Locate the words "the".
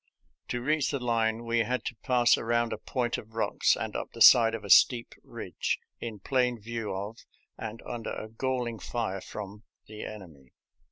0.89-0.97, 4.13-4.21, 9.85-10.03